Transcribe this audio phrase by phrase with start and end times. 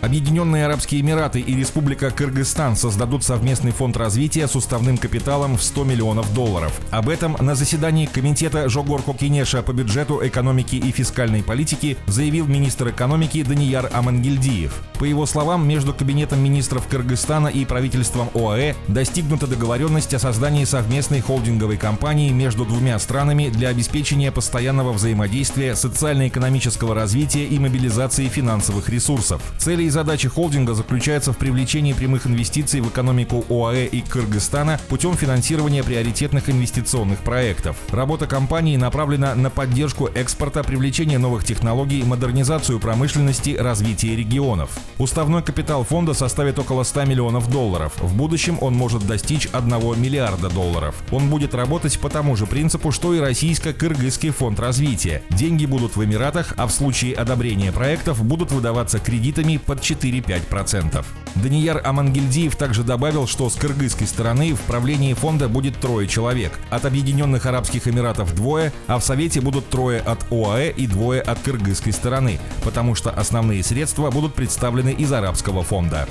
[0.00, 5.84] Объединенные Арабские Эмираты и Республика Кыргызстан создадут совместный фонд развития с уставным капиталом в 100
[5.84, 6.80] миллионов долларов.
[6.90, 12.88] Об этом на заседании Комитета Жогорко Кинеша по бюджету, экономики и фискальной политики заявил министр
[12.88, 14.72] экономики Данияр Амангельдиев.
[14.98, 21.20] По его словам, между Кабинетом министров Кыргызстана и правительством ОАЭ достигнута договоренность о создании совместной
[21.20, 29.42] холдинговой компании между двумя странами для обеспечения постоянного взаимодействия, социально-экономического развития и мобилизации финансовых ресурсов.
[29.58, 35.16] Цели и задачи холдинга заключаются в привлечении прямых инвестиций в экономику ОАЭ и Кыргызстана путем
[35.16, 37.76] финансирования приоритетных инвестиционных проектов.
[37.90, 44.70] Работа компании направлена на поддержку экспорта, привлечение новых технологий, модернизацию промышленности, развитие регионов.
[44.98, 47.94] Уставной капитал фонда составит около 100 миллионов долларов.
[47.98, 50.94] В будущем он может достичь 1 миллиарда долларов.
[51.10, 55.24] Он будет работать по тому же принципу, что и российско-кыргызский фонд развития.
[55.30, 61.04] Деньги будут в Эмиратах, а в случае одобрения проектов будут выдаваться кредитами под 4-5%.
[61.36, 66.58] Данияр Амангельдиев также добавил, что с кыргызской стороны в правлении фонда будет трое человек.
[66.70, 71.38] От Объединенных Арабских Эмиратов двое, а в Совете будут трое от ОАЭ и двое от
[71.38, 76.08] кыргызской стороны, потому что основные средства будут представлены из Арабского фонда.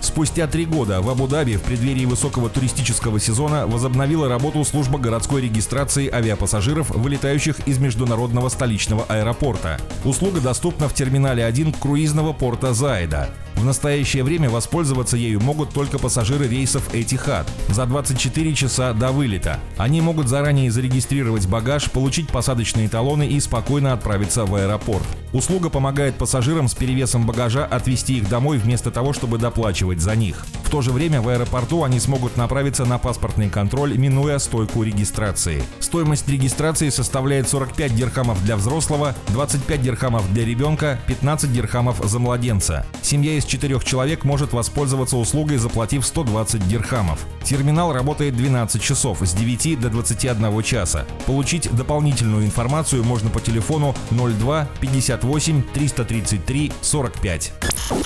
[0.00, 6.08] Спустя три года в Абу-Даби в преддверии высокого туристического сезона возобновила работу служба городской регистрации
[6.08, 9.80] авиапассажиров, вылетающих из международного столичного аэропорта.
[10.04, 13.28] Услуга доступна в терминале 1 круизного порта Зайда.
[13.56, 19.58] В настоящее время воспользоваться ею могут только пассажиры рейсов Этихад за 24 часа до вылета.
[19.76, 25.06] Они могут заранее зарегистрировать багаж, получить посадочные талоны и спокойно отправиться в аэропорт.
[25.32, 30.44] Услуга помогает пассажирам с перевесом багажа отвезти их домой вместо того, чтобы доплачивать за них.
[30.62, 35.62] В то же время в аэропорту они смогут направиться на паспортный контроль, минуя стойку регистрации.
[35.80, 42.86] Стоимость регистрации составляет 45 дирхамов для взрослого, 25 дирхамов для ребенка, 15 дирхамов за младенца.
[43.02, 47.24] Семья из четырех человек может воспользоваться услугой, заплатив 120 дирхамов.
[47.44, 51.04] Терминал работает 12 часов с 9 до 21 часа.
[51.26, 57.52] Получить дополнительную информацию можно по телефону 02 58 333 45.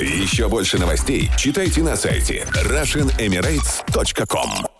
[0.00, 4.79] Еще больше новостей читайте на сайте RussianEmirates.com